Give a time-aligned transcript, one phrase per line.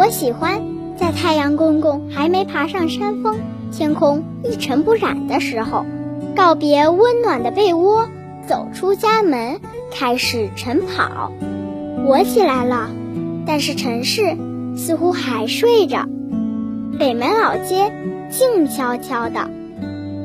[0.00, 0.62] 我喜欢
[0.96, 3.38] 在太阳公公还没爬上山峰，
[3.70, 5.84] 天空一尘不染的时候，
[6.34, 8.08] 告别温暖的被窝，
[8.48, 9.60] 走出家门，
[9.92, 11.30] 开始晨跑。
[12.06, 12.88] 我起来了，
[13.44, 14.38] 但是城市
[14.74, 16.08] 似乎还睡着。
[16.98, 17.92] 北门老街
[18.30, 19.50] 静悄悄的，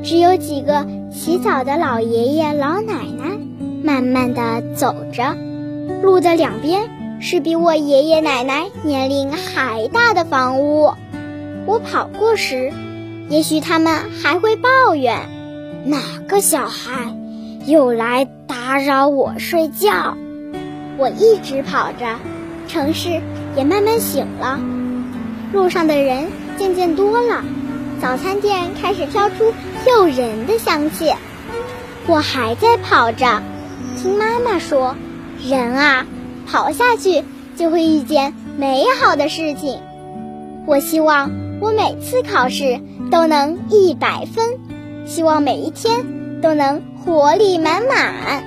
[0.05, 3.37] 只有几个洗澡的老爷爷老奶奶
[3.83, 5.35] 慢慢的走着。
[6.01, 6.89] 路的两边
[7.19, 10.93] 是比我爷爷奶奶年龄还大的房屋。
[11.65, 12.71] 我跑过时，
[13.29, 15.29] 也许他们还会抱怨：
[15.85, 17.15] 哪个小孩
[17.65, 20.15] 又来打扰我睡觉？
[20.97, 22.17] 我一直跑着，
[22.67, 23.21] 城市
[23.57, 24.59] 也慢慢醒了，
[25.51, 27.43] 路上的人渐渐多了，
[28.01, 29.53] 早餐店开始飘出
[29.87, 31.11] 诱人的香气。
[32.07, 33.41] 我还在跑着，
[33.97, 34.95] 听妈妈说，
[35.43, 36.05] 人啊，
[36.45, 37.23] 跑下去
[37.55, 39.79] 就会遇见美好的事情。
[40.65, 42.79] 我希望我每次考试
[43.11, 44.59] 都能一百分，
[45.05, 46.05] 希望每一天
[46.41, 48.43] 都能活力满满，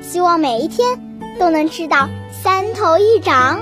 [0.00, 0.98] 希望每一天。
[1.38, 3.60] 都能吃到三头一掌。